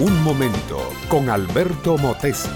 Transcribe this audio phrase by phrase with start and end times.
[0.00, 2.48] Un momento con Alberto Motesi.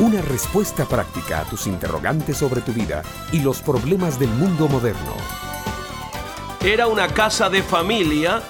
[0.00, 5.14] Una respuesta práctica a tus interrogantes sobre tu vida y los problemas del mundo moderno.
[6.62, 8.42] Era una casa de familia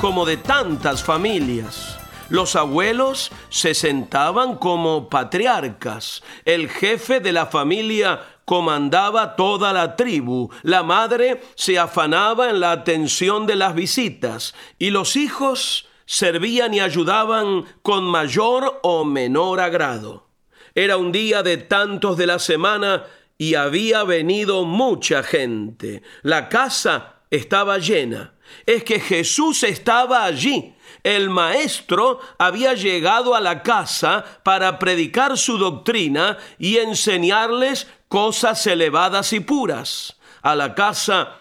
[0.00, 1.98] como de tantas familias.
[2.28, 6.22] Los abuelos se sentaban como patriarcas.
[6.44, 10.50] El jefe de la familia comandaba toda la tribu.
[10.62, 14.54] La madre se afanaba en la atención de las visitas.
[14.78, 20.26] Y los hijos servían y ayudaban con mayor o menor agrado.
[20.74, 23.04] Era un día de tantos de la semana
[23.38, 26.02] y había venido mucha gente.
[26.22, 28.34] La casa estaba llena.
[28.66, 30.74] Es que Jesús estaba allí.
[31.04, 39.32] El maestro había llegado a la casa para predicar su doctrina y enseñarles cosas elevadas
[39.32, 40.18] y puras.
[40.42, 41.39] A la casa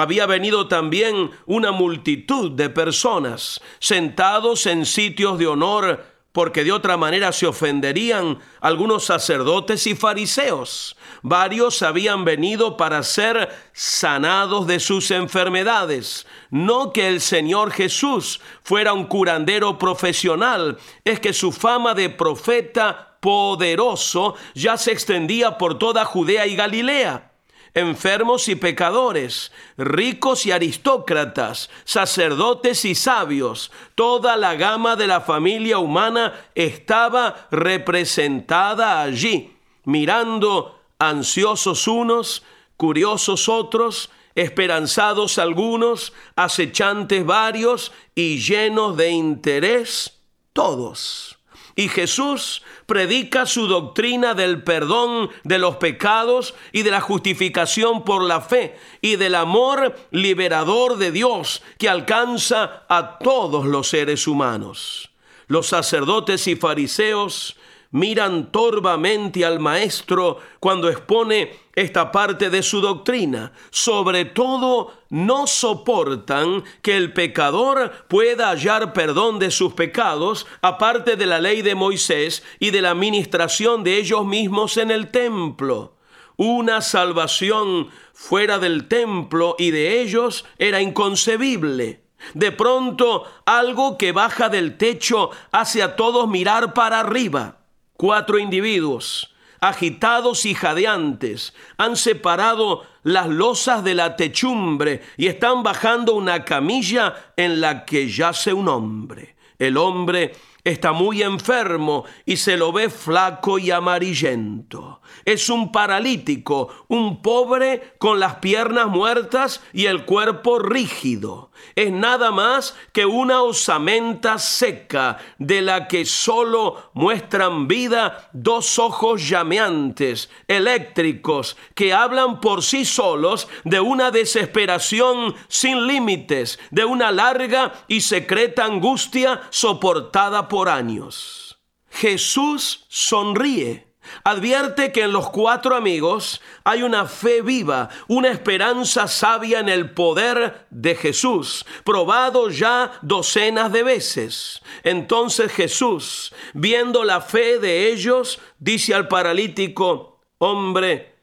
[0.00, 6.96] había venido también una multitud de personas sentados en sitios de honor, porque de otra
[6.96, 10.96] manera se ofenderían algunos sacerdotes y fariseos.
[11.22, 16.26] Varios habían venido para ser sanados de sus enfermedades.
[16.50, 23.18] No que el Señor Jesús fuera un curandero profesional, es que su fama de profeta
[23.20, 27.29] poderoso ya se extendía por toda Judea y Galilea
[27.74, 35.78] enfermos y pecadores, ricos y aristócratas, sacerdotes y sabios, toda la gama de la familia
[35.78, 42.42] humana estaba representada allí, mirando ansiosos unos,
[42.76, 50.20] curiosos otros, esperanzados algunos, acechantes varios y llenos de interés
[50.52, 51.39] todos.
[51.80, 58.22] Y Jesús predica su doctrina del perdón de los pecados y de la justificación por
[58.22, 65.08] la fe y del amor liberador de Dios que alcanza a todos los seres humanos.
[65.46, 67.56] Los sacerdotes y fariseos
[67.92, 73.52] miran torvamente al maestro cuando expone esta parte de su doctrina.
[73.70, 81.26] Sobre todo, no soportan que el pecador pueda hallar perdón de sus pecados, aparte de
[81.26, 85.96] la ley de Moisés y de la administración de ellos mismos en el templo.
[86.36, 92.04] Una salvación fuera del templo y de ellos era inconcebible.
[92.34, 97.59] De pronto, algo que baja del techo hace a todos mirar para arriba.
[98.00, 99.30] Cuatro individuos,
[99.60, 107.32] agitados y jadeantes, han separado las losas de la techumbre y están bajando una camilla
[107.36, 109.36] en la que yace un hombre.
[109.58, 110.32] El hombre
[110.64, 115.00] está muy enfermo y se lo ve flaco y amarillento.
[115.24, 122.30] Es un paralítico, un pobre con las piernas muertas y el cuerpo rígido es nada
[122.30, 131.56] más que una osamenta seca de la que solo muestran vida dos ojos llameantes, eléctricos,
[131.74, 138.64] que hablan por sí solos de una desesperación sin límites, de una larga y secreta
[138.64, 141.58] angustia soportada por años.
[141.88, 143.90] Jesús sonríe
[144.24, 149.92] Advierte que en los cuatro amigos hay una fe viva, una esperanza sabia en el
[149.92, 154.62] poder de Jesús, probado ya docenas de veces.
[154.82, 161.14] Entonces Jesús, viendo la fe de ellos, dice al paralítico, hombre,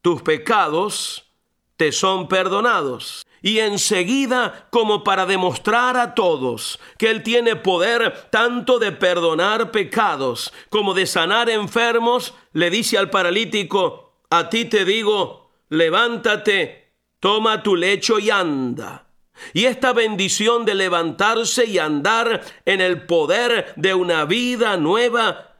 [0.00, 1.30] tus pecados
[1.76, 8.78] te son perdonados y enseguida como para demostrar a todos que Él tiene poder tanto
[8.78, 15.50] de perdonar pecados como de sanar enfermos, le dice al paralítico, a ti te digo,
[15.68, 19.08] levántate, toma tu lecho y anda.
[19.52, 25.56] Y esta bendición de levantarse y andar en el poder de una vida nueva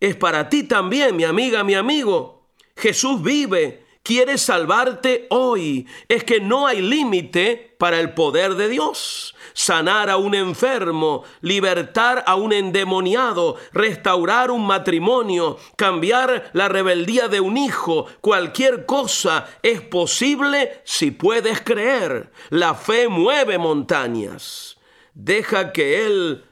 [0.00, 2.48] es para ti también, mi amiga, mi amigo.
[2.76, 5.86] Jesús vive quiere salvarte hoy.
[6.08, 9.34] Es que no hay límite para el poder de Dios.
[9.54, 17.40] Sanar a un enfermo, libertar a un endemoniado, restaurar un matrimonio, cambiar la rebeldía de
[17.40, 22.32] un hijo, cualquier cosa es posible si puedes creer.
[22.50, 24.78] La fe mueve montañas.
[25.14, 26.44] Deja que Él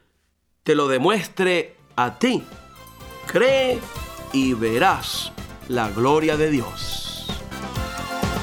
[0.62, 2.42] te lo demuestre a ti.
[3.26, 3.78] Cree
[4.32, 5.32] y verás
[5.68, 7.09] la gloria de Dios.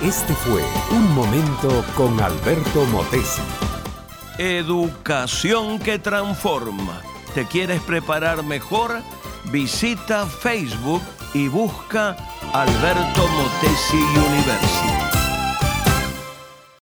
[0.02, 3.42] Este fue Un Momento con Alberto Motesi.
[4.38, 7.02] Educación que transforma.
[7.34, 9.02] ¿Te quieres preparar mejor?
[9.46, 11.02] Visita Facebook
[11.34, 12.16] y busca
[12.54, 15.07] Alberto Motesi University.